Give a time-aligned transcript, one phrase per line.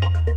[0.00, 0.29] Thank you.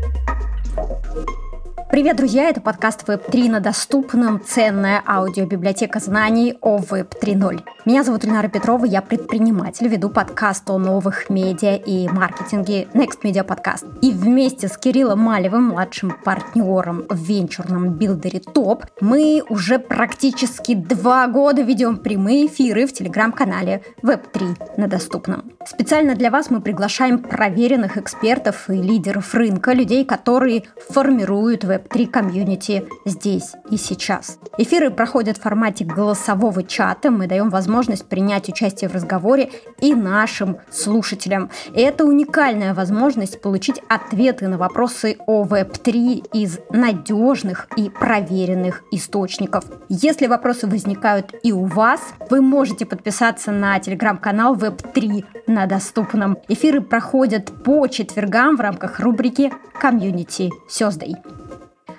[1.93, 2.49] Привет, друзья!
[2.49, 4.43] Это подкаст Web3 на доступном.
[4.43, 7.59] Ценная аудиобиблиотека знаний о Web 3.0.
[7.85, 13.45] Меня зовут Ильнара Петрова, я предприниматель, веду подкаст о новых медиа и маркетинге Next Media
[13.45, 13.85] Podcast.
[14.01, 21.27] И вместе с Кириллом Малевым, младшим партнером в венчурном билдере ТОП, мы уже практически два
[21.27, 25.51] года ведем прямые эфиры в телеграм-канале Web3 на доступном.
[25.67, 32.07] Специально для вас мы приглашаем проверенных экспертов и лидеров рынка, людей, которые формируют веб Web3
[32.07, 34.39] комьюнити здесь и сейчас.
[34.57, 37.11] Эфиры проходят в формате голосового чата.
[37.11, 41.49] Мы даем возможность принять участие в разговоре и нашим слушателям.
[41.73, 49.65] И это уникальная возможность получить ответы на вопросы о Web3 из надежных и проверенных источников.
[49.89, 56.37] Если вопросы возникают и у вас, вы можете подписаться на телеграм-канал Web3 на доступном.
[56.47, 61.15] Эфиры проходят по четвергам в рамках рубрики «Комьюнити Сёздой».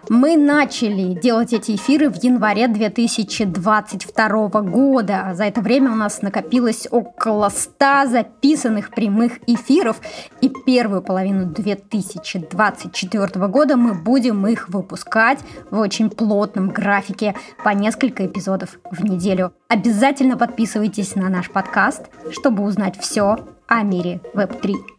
[0.08, 5.33] Мы начали делать эти эфиры в январе 2022 года.
[5.34, 10.00] За это время у нас накопилось около 100 записанных прямых эфиров.
[10.41, 15.38] И первую половину 2024 года мы будем их выпускать
[15.70, 19.52] в очень плотном графике по несколько эпизодов в неделю.
[19.69, 24.94] Обязательно подписывайтесь на наш подкаст, чтобы узнать все о мире Web3.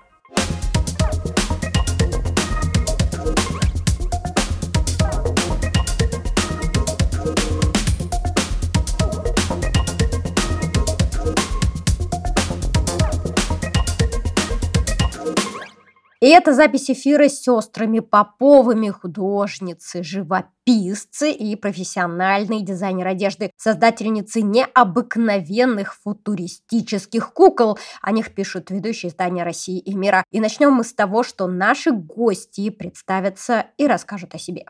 [16.26, 25.94] И это запись эфира с сестрами Поповыми, художницы, живописцы и профессиональный дизайнер одежды, создательницы необыкновенных
[25.94, 27.78] футуристических кукол.
[28.02, 30.24] О них пишут ведущие издания России и мира.
[30.32, 34.66] И начнем мы с того, что наши гости представятся и расскажут о себе.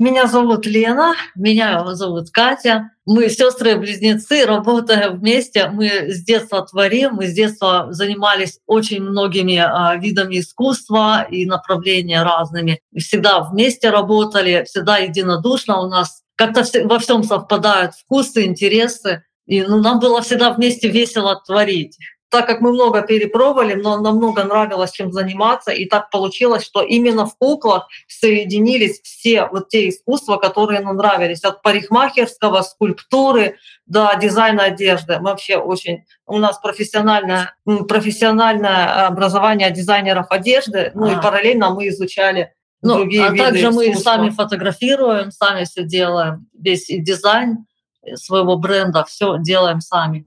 [0.00, 2.92] Меня зовут Лена, меня зовут Катя.
[3.04, 5.68] Мы сестры-близнецы, работаем вместе.
[5.68, 12.24] Мы с детства творим, мы с детства занимались очень многими а, видами искусства и направлениями
[12.24, 12.80] разными.
[12.96, 19.24] Всегда вместе работали, всегда единодушно у нас как-то во всем совпадают вкусы, интересы.
[19.44, 21.98] И ну, нам было всегда вместе весело творить
[22.30, 27.26] так как мы много перепробовали, но намного нравилось чем заниматься, и так получилось, что именно
[27.26, 34.64] в куклах соединились все вот те искусства, которые нам нравились, от парикмахерского, скульптуры до дизайна
[34.64, 35.18] одежды.
[35.18, 36.04] Мы вообще очень...
[36.26, 37.54] У нас профессиональное,
[37.88, 41.12] профессиональное образование дизайнеров одежды, ну а.
[41.12, 43.90] и параллельно мы изучали ну, другие а виды также искусства.
[43.90, 47.66] мы сами фотографируем, сами все делаем, весь дизайн
[48.14, 50.24] своего бренда, все делаем сами.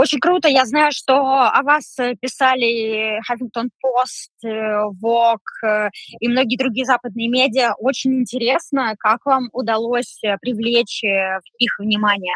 [0.00, 0.48] Очень круто.
[0.48, 5.90] Я знаю, что о вас э, писали Huffington Post, э, Vogue э,
[6.20, 7.74] и многие другие западные медиа.
[7.76, 12.34] Очень интересно, как вам удалось привлечь их внимание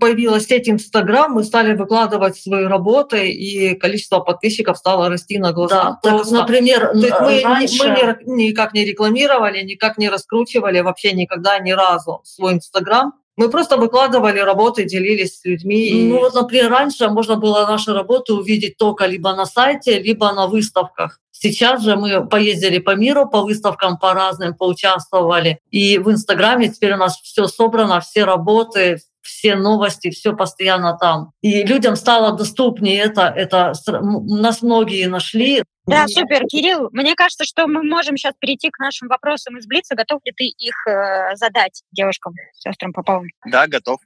[0.00, 5.98] появилась сеть Инстаграм, мы стали выкладывать свои работы, и количество подписчиков стало расти на глазах.
[6.02, 8.18] Да, так, например, То есть мы, раньше...
[8.26, 13.12] мы никак не рекламировали, никак не раскручивали вообще никогда ни разу свой Инстаграм.
[13.36, 16.08] Мы просто выкладывали работы, делились с людьми.
[16.10, 20.46] Ну вот, например, раньше можно было наши работы увидеть только либо на сайте, либо на
[20.46, 21.20] выставках.
[21.38, 25.60] Сейчас же мы поездили по миру, по выставкам по разным, поучаствовали.
[25.70, 31.32] И в Инстаграме теперь у нас все собрано, все работы, все новости, все постоянно там.
[31.42, 33.22] И людям стало доступнее это.
[33.22, 33.72] это
[34.02, 35.62] нас многие нашли.
[35.86, 36.88] Да, супер, Кирилл.
[36.92, 39.94] Мне кажется, что мы можем сейчас перейти к нашим вопросам из Блица.
[39.94, 43.28] Готов ли ты их э, задать девушкам, сестрам Поповым?
[43.46, 44.00] Да, готов.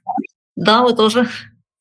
[0.55, 1.27] Да, вы тоже.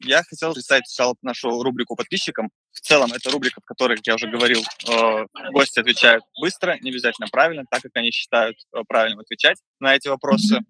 [0.03, 2.49] Я хотел представить сначала нашу рубрику подписчикам.
[2.73, 6.91] В целом, это рубрика, в которой, как я уже говорил, э, гости отвечают быстро, не
[6.91, 10.61] обязательно правильно, так как они считают э, правильным отвечать на эти вопросы.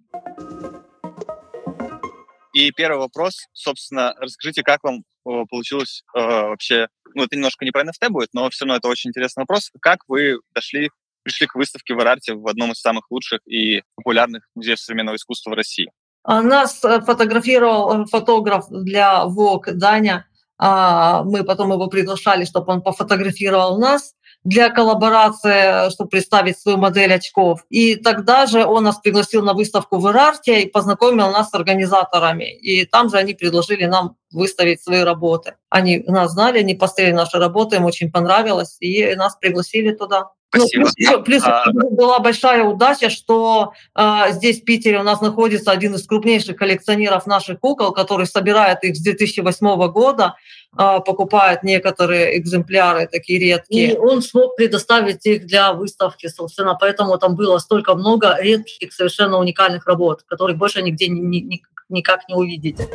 [2.52, 7.70] И первый вопрос, собственно, расскажите, как вам э, получилось э, вообще, ну, это немножко не
[7.70, 9.70] про NFT будет, но все равно это очень интересный вопрос.
[9.80, 10.90] Как вы дошли,
[11.22, 15.50] пришли к выставке в Арарте в одном из самых лучших и популярных музеев современного искусства
[15.50, 15.90] в России?
[16.22, 20.26] А нас э, фотографировал э, фотограф для Vogue Даня.
[20.62, 24.12] А, мы потом его приглашали, чтобы он пофотографировал нас
[24.44, 27.64] для коллаборации, чтобы представить свою модель очков.
[27.70, 32.58] И тогда же он нас пригласил на выставку в Ирарте и познакомил нас с организаторами.
[32.58, 35.54] И там же они предложили нам выставить свои работы.
[35.70, 40.28] Они нас знали, они посмотрели наши работы, им очень понравилось, и нас пригласили туда.
[40.52, 40.84] Спасибо.
[40.84, 45.70] Ну, плюс, плюс а, была большая удача, что а, здесь в Питере у нас находится
[45.70, 50.34] один из крупнейших коллекционеров наших кукол, который собирает их с 2008 года,
[50.76, 53.92] а, покупает некоторые экземпляры такие редкие.
[53.92, 59.38] И он смог предоставить их для выставки, собственно, поэтому там было столько много редких, совершенно
[59.38, 62.88] уникальных работ, которых больше нигде ни, ни, никак не увидите.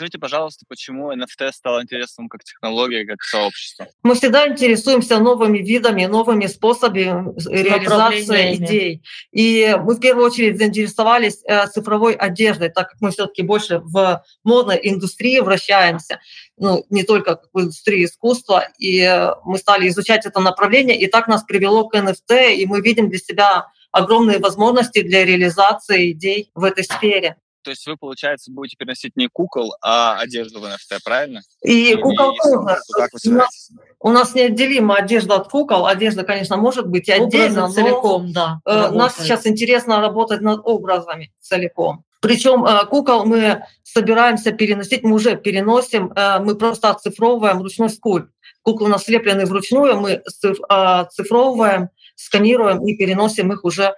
[0.00, 3.86] Скажите, пожалуйста, почему NFT стал интересным как технология, как сообщество?
[4.02, 9.02] Мы всегда интересуемся новыми видами, новыми способами реализации идей.
[9.30, 14.24] И мы в первую очередь заинтересовались э, цифровой одеждой, так как мы все-таки больше в
[14.42, 16.18] модной индустрии вращаемся,
[16.56, 18.68] ну, не только в индустрии искусства.
[18.78, 22.80] И э, мы стали изучать это направление, и так нас привело к NFT, и мы
[22.80, 27.36] видим для себя огромные возможности для реализации идей в этой сфере.
[27.62, 31.40] То есть вы, получается, будете переносить не кукол, а одежду в NFT, правильно?
[31.62, 32.78] И, и кукол тоже.
[32.96, 33.70] Как вы у, нас,
[34.00, 35.86] у нас неотделима одежда от кукол.
[35.86, 38.60] Одежда, конечно, может быть и отдельно, но целиком, да.
[38.64, 42.04] Э, нас сейчас интересно работать над образами целиком.
[42.20, 48.30] Причем э, кукол мы собираемся переносить, мы уже переносим, э, мы просто оцифровываем ручной скульпт.
[48.62, 50.22] Куклы у нас слеплены вручную, мы
[50.68, 53.94] оцифровываем, сканируем и переносим их уже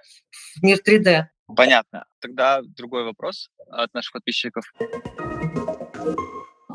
[0.55, 1.25] в мир 3D.
[1.55, 2.05] Понятно.
[2.19, 4.65] Тогда другой вопрос от наших подписчиков.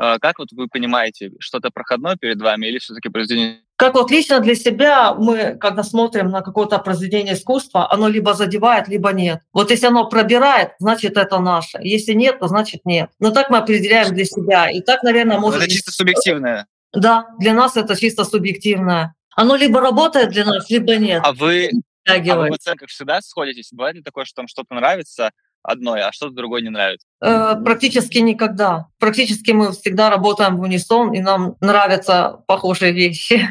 [0.01, 3.63] А, как вот вы понимаете, что-то проходное перед вами или все-таки произведение?
[3.77, 8.89] Как вот лично для себя мы, когда смотрим на какое-то произведение искусства, оно либо задевает,
[8.89, 9.41] либо нет.
[9.53, 11.79] Вот если оно пробирает, значит это наше.
[11.81, 13.11] Если нет, то значит нет.
[13.19, 14.71] Но так мы определяем для себя.
[14.71, 15.63] И так, наверное, может...
[15.63, 16.67] Это чисто субъективное.
[16.93, 19.15] Да, для нас это чисто субъективное.
[19.35, 21.23] Оно либо работает для нас, либо нет.
[21.25, 21.71] А вы
[22.09, 23.73] а вы в оценках всегда сходитесь?
[23.73, 25.31] Бывает ли такое, что там что-то нравится
[25.63, 27.07] одной, а что-то другое не нравится?
[27.21, 28.89] Э, практически никогда.
[28.99, 33.49] Практически мы всегда работаем в унисон, и нам нравятся похожие вещи.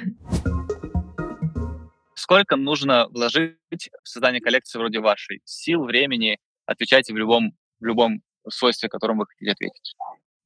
[2.16, 3.56] Сколько нужно вложить
[4.04, 5.42] в создание коллекции вроде вашей?
[5.46, 6.40] Сил, времени?
[6.66, 9.96] Отвечайте в любом, в любом свойстве, котором вы хотите ответить.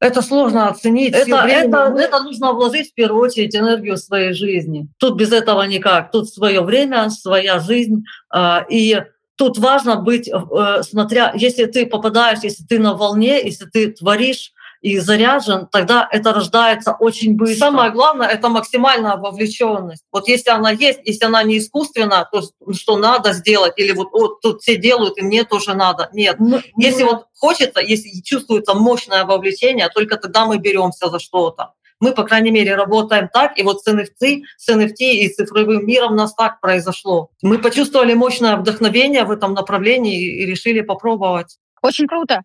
[0.01, 1.13] Это сложно оценить.
[1.13, 4.87] Это, это, это нужно вложить в первую очередь энергию своей жизни.
[4.97, 6.11] Тут без этого никак.
[6.11, 8.03] Тут свое время, своя жизнь.
[8.31, 9.03] А, и
[9.35, 14.53] тут важно быть, э, смотря, если ты попадаешь, если ты на волне, если ты творишь,
[14.81, 17.67] и заряжен, тогда это рождается очень быстро.
[17.67, 20.03] Самое главное— это максимальная вовлеченность.
[20.11, 22.41] Вот если она есть, если она не искусственная, то
[22.73, 26.09] что надо сделать, или вот, вот тут все делают, и мне тоже надо.
[26.13, 26.37] Нет.
[26.39, 31.73] Ну, если ну, вот хочется, если чувствуется мощное вовлечение, только тогда мы беремся за что-то.
[31.99, 36.13] Мы, по крайней мере, работаем так, и вот с NFT, с NFT и цифровым миром
[36.13, 37.29] у нас так произошло.
[37.43, 41.59] Мы почувствовали мощное вдохновение в этом направлении и решили попробовать.
[41.83, 42.41] Очень круто.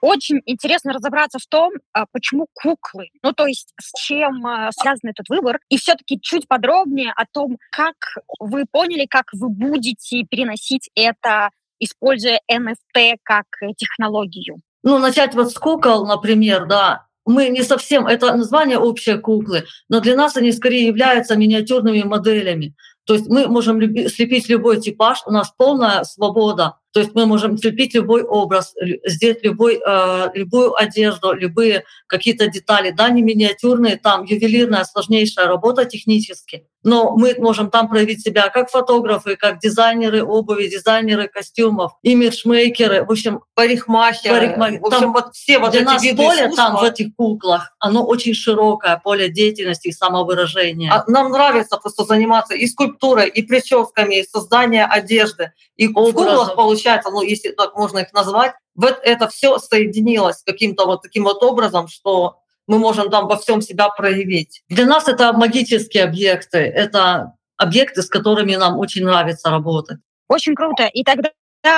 [0.00, 3.08] Очень интересно разобраться в том, а, почему куклы.
[3.22, 5.58] Ну, то есть с чем а, связан этот выбор.
[5.68, 7.94] И все-таки чуть подробнее о том, как
[8.38, 13.46] вы поняли, как вы будете переносить это, используя NFT как
[13.76, 14.60] технологию.
[14.82, 20.00] Ну, начать вот с кукол, например, да, мы не совсем, это название общее куклы, но
[20.00, 22.74] для нас они скорее являются миниатюрными моделями.
[23.04, 26.76] То есть мы можем слепить любой типаж, у нас полная свобода.
[26.96, 32.90] То есть мы можем слепить любой образ, сделать любой, э, любую одежду, любые какие-то детали,
[32.90, 38.70] да, не миниатюрные, там ювелирная, сложнейшая работа технически но мы можем там проявить себя как
[38.70, 44.36] фотографы, как дизайнеры обуви, дизайнеры костюмов, имиджмейкеры, в общем, парикмахеры.
[44.36, 44.80] парикмахеры.
[44.80, 47.74] В общем, там вот все вот эти нас виды поле искусства, там в этих куклах,
[47.80, 50.92] оно очень широкое, поле деятельности и самовыражения.
[50.92, 55.50] А нам нравится просто заниматься и скульптурой, и прическами, и созданием одежды.
[55.76, 56.12] И Образов.
[56.12, 61.02] в куклах получается, ну, если так можно их назвать, вот это все соединилось каким-то вот
[61.02, 64.62] таким вот образом, что мы можем там во всем себя проявить.
[64.68, 69.98] Для нас это магические объекты, это объекты, с которыми нам очень нравится работать.
[70.28, 70.86] Очень круто.
[70.86, 71.30] И тогда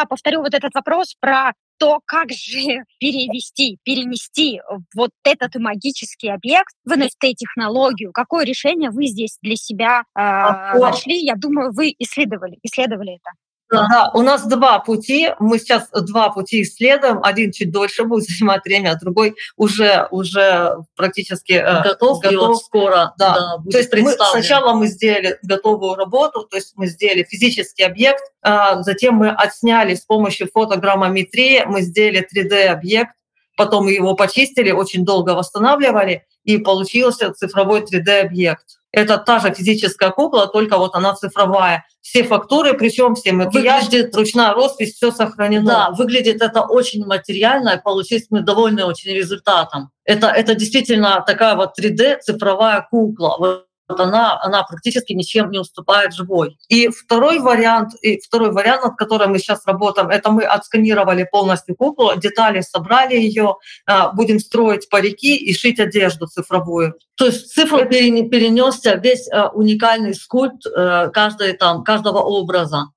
[0.08, 4.60] повторю вот этот вопрос про то, как же перевести, перенести
[4.94, 8.12] вот этот магический объект в NFT-технологию.
[8.12, 11.24] Какое решение вы здесь для себя э, нашли?
[11.24, 13.30] Я думаю, вы исследовали, исследовали это.
[13.70, 15.30] Да, у нас два пути.
[15.38, 17.20] Мы сейчас два пути исследуем.
[17.22, 22.20] Один чуть дольше будет занимать время, а другой уже уже практически э, готов.
[22.20, 22.32] готов.
[22.32, 23.34] И вот скоро, да.
[23.34, 27.82] да будет то есть мы, сначала мы сделали готовую работу, то есть мы сделали физический
[27.82, 33.14] объект, а затем мы отсняли с помощью фотограммометрии, мы сделали 3D-объект,
[33.56, 38.77] потом его почистили, очень долго восстанавливали, и получился цифровой 3D-объект.
[38.92, 41.84] Это та же физическая кукла, только вот она цифровая.
[42.00, 45.66] Все фактуры, причем все макияж, выглядит, ручная роспись, все сохранено.
[45.66, 49.90] Да, выглядит это очень материально, и получились мы довольны очень результатом.
[50.04, 53.64] Это, это действительно такая вот 3D цифровая кукла.
[53.88, 56.58] Вот она, она практически ничем не уступает живой.
[56.68, 61.74] И второй вариант, и второй вариант, над которым мы сейчас работаем, это мы отсканировали полностью
[61.74, 66.94] куклу, детали собрали ее, а, будем строить парики и шить одежду цифровую.
[67.16, 72.90] То есть цифру перенесся весь а, уникальный скульпт э, каждой, там, каждого образа,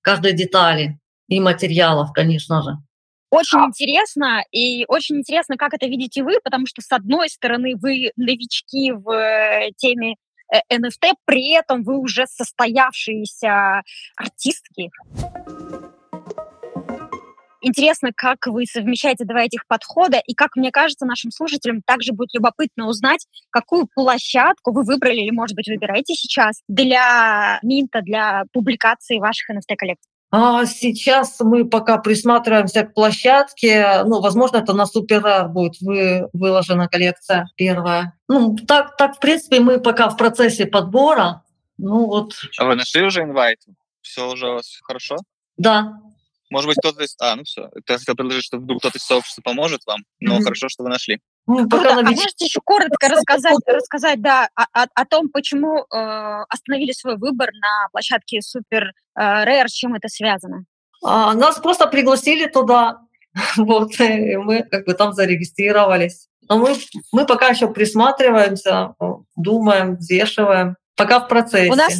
[0.00, 2.78] каждой детали и материалов, конечно же.
[3.30, 8.10] Очень интересно, и очень интересно, как это видите вы, потому что, с одной стороны, вы
[8.16, 10.14] новички в э, теме
[10.72, 13.82] NFT, э, при этом вы уже состоявшиеся
[14.16, 14.90] артистки.
[17.60, 22.32] Интересно, как вы совмещаете два этих подхода, и как, мне кажется, нашим слушателям также будет
[22.32, 29.18] любопытно узнать, какую площадку вы выбрали или, может быть, выбираете сейчас для Минта, для публикации
[29.18, 30.08] ваших NFT-коллекций.
[30.30, 34.02] А сейчас мы пока присматриваемся к площадке.
[34.04, 38.12] Ну, возможно, это на Супер будет вы, выложена коллекция первая.
[38.28, 41.44] Ну, так, так, в принципе, мы пока в процессе подбора.
[41.78, 42.34] Ну, вот.
[42.58, 43.60] А вы нашли уже инвайт?
[44.02, 45.16] Все уже у вас хорошо?
[45.56, 45.98] Да.
[46.50, 47.14] Может быть, кто-то из...
[47.20, 47.70] А, ну все.
[47.88, 50.42] Я хотел предложить, что вдруг кто-то из сообщества поможет вам, но mm-hmm.
[50.42, 51.20] хорошо, что вы нашли.
[51.48, 51.98] Ну, Круто.
[51.98, 57.16] А можете еще коротко рассказать, рассказать да, о, о, о том, почему э, остановили свой
[57.16, 60.64] выбор на площадке Супер э, с чем это связано?
[61.02, 62.98] А, нас просто пригласили туда,
[63.56, 66.28] вот, и мы как бы там зарегистрировались.
[66.50, 66.74] Но мы,
[67.12, 68.94] мы пока еще присматриваемся,
[69.34, 70.76] думаем, взвешиваем.
[70.96, 71.72] Пока в процессе.
[71.72, 71.98] У нас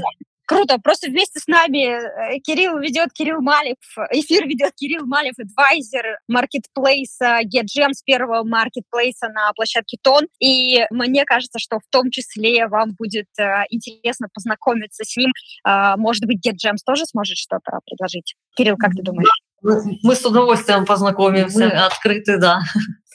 [0.48, 0.78] Круто.
[0.82, 3.76] Просто вместе с нами э, Кирилл ведет Кирилл Малев,
[4.10, 10.26] эфир ведет Кирилл Малев, адвайзер маркетплейса GetGems, первого маркетплейса на площадке Тон.
[10.40, 15.32] И мне кажется, что в том числе вам будет э, интересно познакомиться с ним.
[15.64, 18.34] А, может быть, GetGems тоже сможет что-то предложить?
[18.56, 19.28] Кирилл, как ты думаешь?
[19.60, 21.58] Мы с удовольствием познакомимся.
[21.58, 22.62] Мы открыты, да.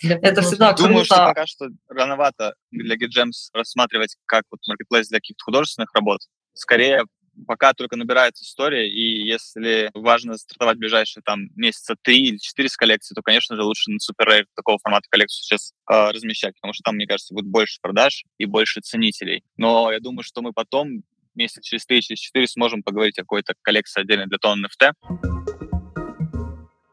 [0.03, 1.05] Это всегда Думаю, круто.
[1.05, 6.19] что пока что рановато для GetGems рассматривать как вот маркетплейс для каких-то художественных работ.
[6.53, 7.05] Скорее,
[7.47, 12.77] пока только набирается история, и если важно стартовать ближайшие там месяца три или четыре с
[12.77, 16.83] коллекции, то, конечно же, лучше на Super такого формата коллекцию сейчас э, размещать, потому что
[16.83, 19.43] там, мне кажется, будет больше продаж и больше ценителей.
[19.57, 21.03] Но я думаю, что мы потом
[21.35, 24.91] месяца через три, через четыре сможем поговорить о какой-то коллекции отдельно для тон NFT.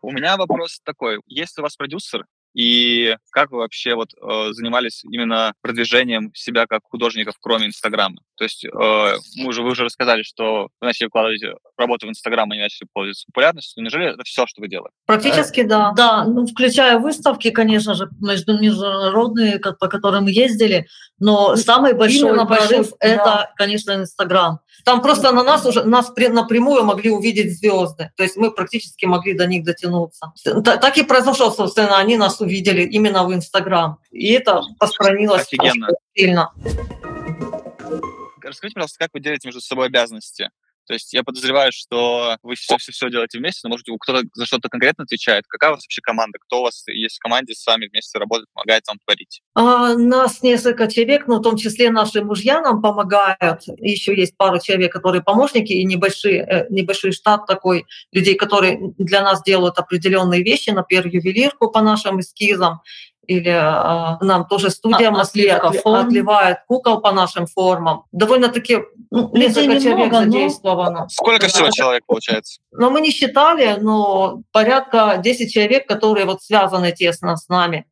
[0.03, 1.21] У меня вопрос такой.
[1.27, 6.83] Если у вас продюсер, и как вы вообще вот э, занимались именно продвижением себя как
[6.85, 8.17] художников, кроме Инстаграма?
[8.37, 8.69] То есть э,
[9.37, 11.43] мы уже, вы уже рассказали, что вы начали вкладывать
[11.77, 13.83] работу в Инстаграм, и начали пользоваться популярностью.
[13.83, 14.95] Неужели это все, что вы делаете?
[15.07, 15.93] Практически, да.
[15.97, 20.87] Да, ну, включая выставки, конечно же, между международные, по которым мы ездили,
[21.19, 23.53] но самый большой Именно прорыв это, да.
[23.57, 24.61] конечно, Инстаграм.
[24.85, 28.11] Там просто на нас уже нас напрямую могли увидеть звезды.
[28.17, 30.33] То есть мы практически могли до них дотянуться.
[30.65, 33.99] Так и произошло, собственно, они нас увидели именно в Инстаграм.
[34.11, 35.89] И это распространилось Офигенно.
[36.15, 36.53] сильно.
[38.43, 40.51] Расскажите, пожалуйста, как вы делите между собой обязанности?
[40.91, 45.05] То есть я подозреваю, что вы все-все-все делаете вместе, но, может, кто-то за что-то конкретно
[45.05, 45.45] отвечает.
[45.47, 46.41] Какая у вас вообще команда?
[46.41, 49.41] Кто у вас есть в команде, с вами вместе работает, помогает вам творить?
[49.55, 53.69] А, нас несколько человек, но в том числе наши мужья нам помогают.
[53.79, 59.23] Еще есть пару человек, которые помощники, и небольшой, э, небольшой штат такой людей, которые для
[59.23, 62.81] нас делают определенные вещи, например, ювелирку по нашим эскизам
[63.27, 68.05] или э, нам тоже студия а, в Москве отливает кукол по нашим формам.
[68.13, 71.07] Довольно-таки ну, несколько человек задействовано.
[71.11, 72.61] Сколько всего человек получается?
[72.73, 77.87] Но мы не считали, но порядка 10 человек, которые вот связаны тесно с нами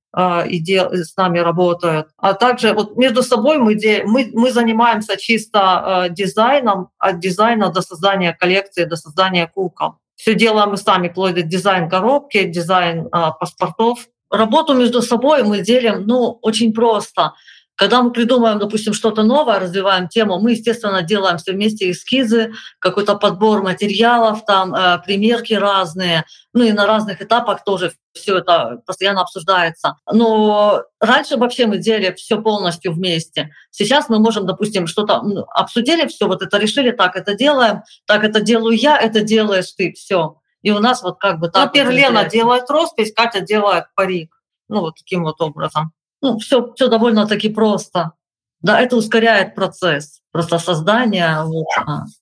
[0.48, 2.08] и дел, с нами работают.
[2.16, 7.70] А также вот между собой мы, де, мы, мы занимаемся чисто э, дизайном, от дизайна
[7.70, 9.96] до создания коллекции, до создания кукол.
[10.16, 14.08] Все делаем мы сами, вплоть до дизайн коробки, дизайн э, паспортов.
[14.30, 17.34] Работу между собой мы делим ну, очень просто.
[17.78, 23.14] Когда мы придумаем, допустим, что-то новое, развиваем тему, мы, естественно, делаем все вместе эскизы, какой-то
[23.14, 29.20] подбор материалов, там, э, примерки разные, ну и на разных этапах тоже все это постоянно
[29.20, 29.94] обсуждается.
[30.12, 33.50] Но раньше вообще мы делали все полностью вместе.
[33.70, 35.22] Сейчас мы можем, допустим, что-то
[35.54, 39.92] обсудили, все, вот это решили, так это делаем, так это делаю я, это делаешь ты,
[39.92, 40.38] все.
[40.62, 41.66] И у нас вот как бы так.
[41.66, 44.34] Например, вот Лена делает роспись, Катя делает парик.
[44.68, 45.92] Ну, вот таким вот образом.
[46.20, 48.12] Ну, все, все довольно-таки просто.
[48.60, 51.42] Да, это ускоряет процесс просто создания.
[51.44, 51.66] Вот.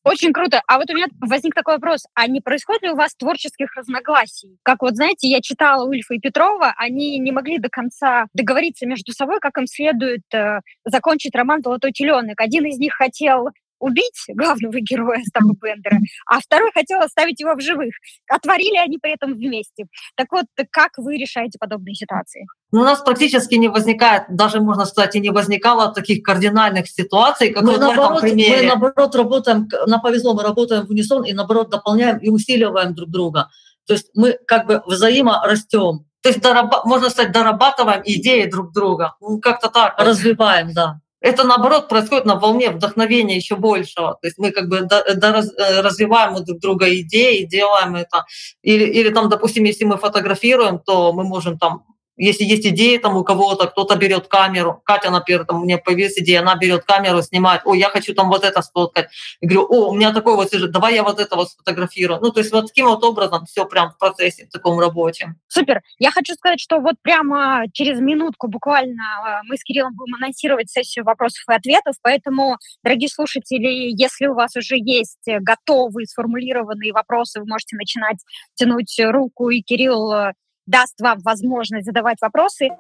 [0.05, 0.63] Очень круто.
[0.67, 2.05] А вот у меня возник такой вопрос.
[2.15, 4.59] А не происходит ли у вас творческих разногласий?
[4.63, 9.13] Как вот, знаете, я читала Ульфа и Петрова, они не могли до конца договориться между
[9.13, 12.41] собой, как им следует э, закончить роман «Золотой теленок».
[12.41, 17.61] Один из них хотел убить главного героя Стаба Бендера, а второй хотел оставить его в
[17.61, 17.95] живых.
[18.29, 19.87] Отворили они при этом вместе.
[20.17, 22.47] Так вот, как вы решаете подобные ситуации?
[22.73, 27.53] Но у нас практически не возникает, даже можно сказать, и не возникало таких кардинальных ситуаций,
[27.53, 28.63] как мы вот наоборот, в этом примере.
[28.63, 33.11] Мы наоборот работаем, на повезло, мы работаем в унисон и наоборот дополняем и усиливаем друг
[33.11, 33.49] друга.
[33.87, 36.07] То есть мы как бы взаимо растем.
[36.23, 39.15] То есть, дораб- можно сказать, дорабатываем идеи друг друга.
[39.21, 39.95] Ну, как-то так.
[39.97, 41.01] Развиваем, да.
[41.21, 44.19] Это, наоборот, происходит на волне вдохновения еще большего.
[44.21, 48.25] То есть мы как бы э, развиваем друг друга идеи, делаем это.
[48.63, 51.85] Или, или там, допустим, если мы фотографируем, то мы можем там
[52.17, 56.19] если есть идеи там у кого-то, кто-то берет камеру, Катя, например, там у меня появилась
[56.19, 59.09] идея, она берет камеру, снимает, о, я хочу там вот это сфоткать.
[59.41, 62.21] Я говорю, о, у меня такой вот лежит, давай я вот это вот сфотографирую.
[62.21, 65.37] Ну, то есть вот таким вот образом все прям в процессе, в таком рабочем.
[65.49, 65.83] Супер.
[65.99, 70.71] Я хочу сказать, что вот прямо через минутку буквально а, мы с Кириллом будем анонсировать
[70.71, 77.41] сессию вопросов и ответов, поэтому, дорогие слушатели, если у вас уже есть готовые сформулированные вопросы,
[77.41, 78.19] вы можете начинать
[78.55, 80.33] тянуть руку, и Кирилл
[80.67, 82.71] даст вам возможность задавать вопросы.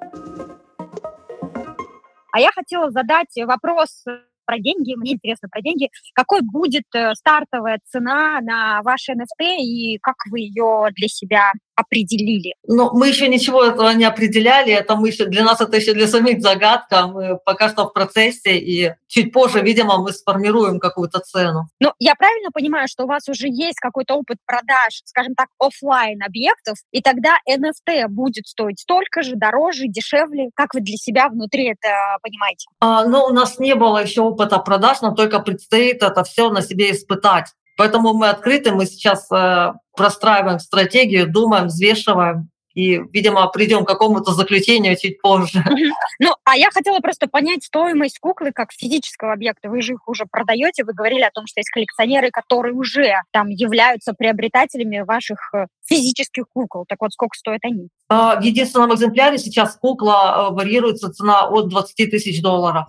[2.32, 4.04] А я хотела задать вопрос
[4.44, 5.90] про деньги, мне интересно про деньги.
[6.14, 12.54] Какой будет э, стартовая цена на ваш NFT и как вы ее для себя определили?
[12.66, 14.72] Ну, мы еще ничего этого не определяли.
[14.72, 17.06] Это мы еще, для нас это еще для самих загадка.
[17.06, 21.68] Мы пока что в процессе, и чуть позже, видимо, мы сформируем какую-то цену.
[21.80, 26.22] Ну, я правильно понимаю, что у вас уже есть какой-то опыт продаж, скажем так, офлайн
[26.22, 30.50] объектов, и тогда NFT будет стоить столько же, дороже, дешевле?
[30.54, 31.88] Как вы для себя внутри это
[32.22, 32.66] понимаете?
[32.80, 36.62] А, ну, у нас не было еще опыта продаж, нам только предстоит это все на
[36.62, 37.52] себе испытать.
[37.76, 44.32] Поэтому мы открыты, мы сейчас э, простраиваем стратегию, думаем, взвешиваем и, видимо, придем к какому-то
[44.32, 45.64] заключению чуть позже.
[46.18, 49.68] Ну, а я хотела просто понять стоимость куклы как физического объекта.
[49.68, 53.48] Вы же их уже продаете, вы говорили о том, что есть коллекционеры, которые уже там
[53.48, 56.86] являются приобретателями ваших э, физических кукол.
[56.88, 57.88] Так вот, сколько стоят они?
[58.08, 62.86] А, в единственном экземпляре сейчас кукла э, варьируется цена от 20 тысяч долларов.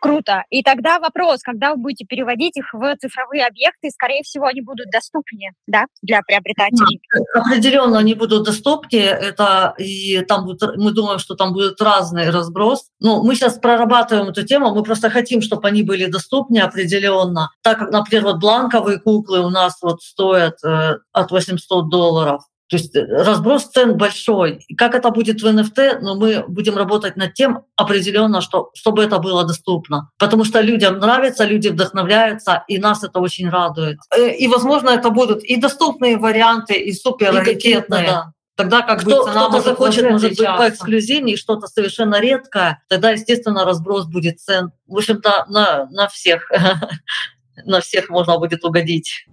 [0.00, 0.44] Круто.
[0.48, 4.90] И тогда вопрос, когда вы будете переводить их в цифровые объекты, скорее всего, они будут
[4.90, 7.00] доступнее, да, для приобретателей?
[7.34, 9.10] Да, определенно они будут доступнее.
[9.10, 12.86] Это и там будет, мы думаем, что там будет разный разброс.
[12.98, 17.50] Но мы сейчас прорабатываем эту тему, мы просто хотим, чтобы они были доступнее определенно.
[17.62, 22.42] Так как, например, вот бланковые куклы у нас вот стоят э, от 800 долларов.
[22.70, 24.64] То есть э, разброс цен большой.
[24.68, 28.70] И как это будет в NFT, но ну, мы будем работать над тем определенно, что,
[28.74, 30.10] чтобы это было доступно.
[30.18, 33.98] Потому что людям нравится, люди вдохновляются, и нас это очень радует.
[34.16, 38.06] Э, и, возможно, это будут и доступные варианты, и супер раритетные.
[38.06, 38.32] Да.
[38.54, 43.10] Тогда как Кто, бы цена кто-то захочет, может быть, по эксклюзивнее, что-то совершенно редкое, тогда,
[43.10, 44.70] естественно, разброс будет цен.
[44.86, 46.48] В общем-то, на, на всех,
[47.64, 49.26] на всех можно будет угодить.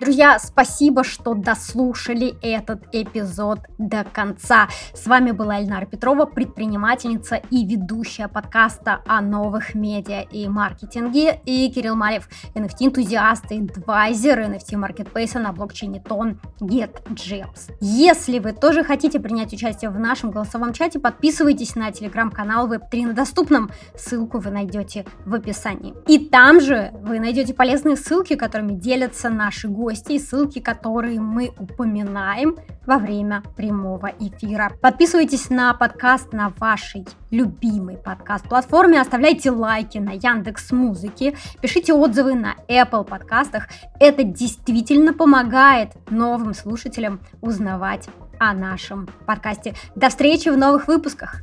[0.00, 4.66] Друзья, спасибо, что дослушали этот эпизод до конца.
[4.94, 11.70] С вами была Эльнара Петрова, предпринимательница и ведущая подкаста о новых медиа и маркетинге, и
[11.70, 17.74] Кирилл Малев, NFT-энтузиаст и адвайзер NFT-маркетплейса на блокчейне Тон GetJeps.
[17.82, 23.12] Если вы тоже хотите принять участие в нашем голосовом чате, подписывайтесь на телеграм-канал Web3 на
[23.12, 23.70] доступном.
[23.94, 25.92] Ссылку вы найдете в описании.
[26.08, 31.18] И там же вы найдете полезные ссылки, которыми делятся наши гости гости и ссылки, которые
[31.18, 34.70] мы упоминаем во время прямого эфира.
[34.80, 42.54] Подписывайтесь на подкаст на вашей любимой подкаст-платформе, оставляйте лайки на Яндекс Музыке, пишите отзывы на
[42.68, 43.68] Apple подкастах.
[43.98, 49.74] Это действительно помогает новым слушателям узнавать о нашем подкасте.
[49.96, 51.42] До встречи в новых выпусках!